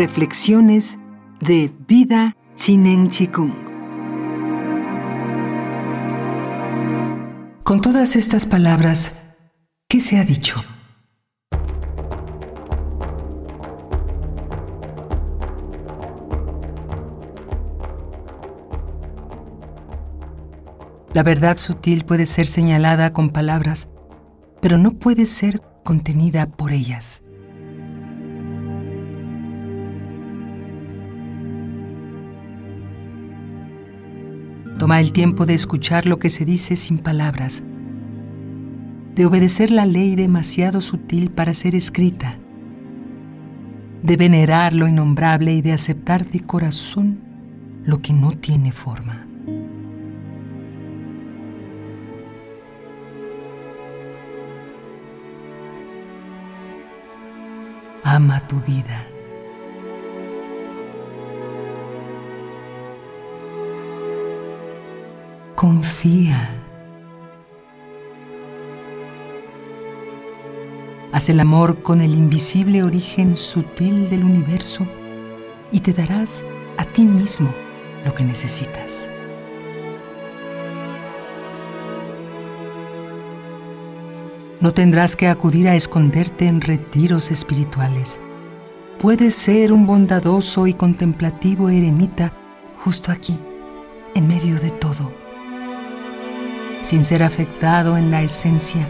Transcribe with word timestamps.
Reflexiones 0.00 0.98
de 1.40 1.70
Vida 1.86 2.34
Chinen 2.56 3.10
Chikung. 3.10 3.52
Con 7.64 7.82
todas 7.82 8.16
estas 8.16 8.46
palabras, 8.46 9.22
¿qué 9.90 10.00
se 10.00 10.16
ha 10.16 10.24
dicho? 10.24 10.56
La 21.12 21.22
verdad 21.22 21.58
sutil 21.58 22.06
puede 22.06 22.24
ser 22.24 22.46
señalada 22.46 23.12
con 23.12 23.28
palabras, 23.28 23.90
pero 24.62 24.78
no 24.78 24.92
puede 24.92 25.26
ser 25.26 25.60
contenida 25.84 26.46
por 26.46 26.72
ellas. 26.72 27.22
Toma 34.80 34.98
el 34.98 35.12
tiempo 35.12 35.44
de 35.44 35.52
escuchar 35.52 36.06
lo 36.06 36.18
que 36.18 36.30
se 36.30 36.46
dice 36.46 36.74
sin 36.74 37.00
palabras, 37.00 37.62
de 39.14 39.26
obedecer 39.26 39.70
la 39.70 39.84
ley 39.84 40.16
demasiado 40.16 40.80
sutil 40.80 41.30
para 41.30 41.52
ser 41.52 41.74
escrita, 41.74 42.38
de 44.02 44.16
venerar 44.16 44.72
lo 44.72 44.88
innombrable 44.88 45.52
y 45.52 45.60
de 45.60 45.74
aceptar 45.74 46.24
de 46.24 46.40
corazón 46.40 47.20
lo 47.84 48.00
que 48.00 48.14
no 48.14 48.32
tiene 48.32 48.72
forma. 48.72 49.26
Ama 58.02 58.48
tu 58.48 58.62
vida. 58.62 59.06
Confía. 65.60 66.58
Haz 71.12 71.28
el 71.28 71.38
amor 71.38 71.82
con 71.82 72.00
el 72.00 72.14
invisible 72.14 72.82
origen 72.82 73.36
sutil 73.36 74.08
del 74.08 74.24
universo 74.24 74.88
y 75.70 75.80
te 75.80 75.92
darás 75.92 76.46
a 76.78 76.86
ti 76.86 77.04
mismo 77.04 77.52
lo 78.06 78.14
que 78.14 78.24
necesitas. 78.24 79.10
No 84.60 84.72
tendrás 84.72 85.14
que 85.14 85.28
acudir 85.28 85.68
a 85.68 85.74
esconderte 85.74 86.46
en 86.46 86.62
retiros 86.62 87.30
espirituales. 87.30 88.18
Puedes 88.98 89.34
ser 89.34 89.74
un 89.74 89.86
bondadoso 89.86 90.66
y 90.66 90.72
contemplativo 90.72 91.68
eremita 91.68 92.32
justo 92.82 93.12
aquí, 93.12 93.38
en 94.14 94.26
medio 94.26 94.58
de 94.58 94.70
todo, 94.70 95.19
sin 96.82 97.04
ser 97.04 97.22
afectado 97.22 97.96
en 97.96 98.10
la 98.10 98.22
esencia, 98.22 98.88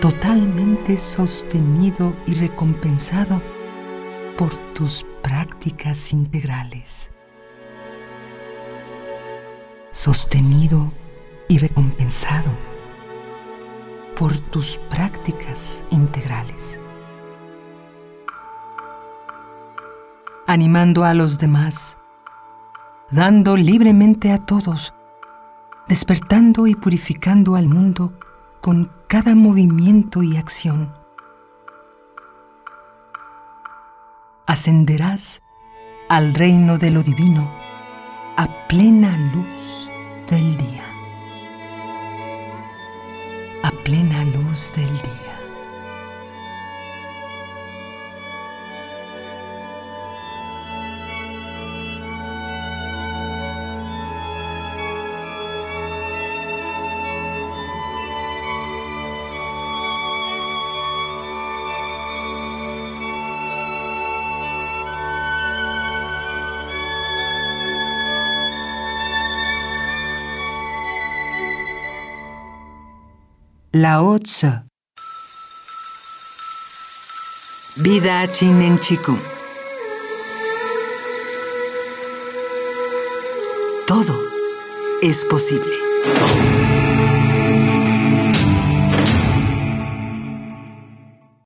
totalmente 0.00 0.98
sostenido 0.98 2.16
y 2.26 2.34
recompensado 2.34 3.40
por 4.36 4.56
tus 4.74 5.06
prácticas 5.22 6.12
integrales. 6.12 7.10
Sostenido 9.92 10.90
y 11.48 11.58
recompensado 11.58 12.50
por 14.18 14.38
tus 14.38 14.78
prácticas 14.78 15.82
integrales. 15.90 16.80
Animando 20.46 21.04
a 21.04 21.14
los 21.14 21.38
demás, 21.38 21.96
dando 23.10 23.56
libremente 23.56 24.32
a 24.32 24.38
todos, 24.38 24.92
despertando 25.88 26.66
y 26.66 26.74
purificando 26.74 27.56
al 27.56 27.68
mundo 27.68 28.12
con 28.60 28.90
cada 29.08 29.34
movimiento 29.34 30.22
y 30.22 30.36
acción. 30.36 30.94
Ascenderás 34.46 35.42
al 36.08 36.34
reino 36.34 36.78
de 36.78 36.90
lo 36.90 37.02
divino 37.02 37.50
a 38.36 38.48
plena 38.68 39.16
luz 39.32 39.88
del 40.28 40.56
día 40.56 40.92
a 43.62 43.70
plena 43.70 44.24
luz 44.24 44.74
del 44.74 44.88
día. 44.88 45.31
Lao 73.74 74.18
Tzu. 74.18 74.48
Vida 77.76 78.28
Chinen 78.30 78.78
Chikung. 78.78 79.18
Todo 83.86 84.14
es 85.00 85.24
posible. 85.24 85.72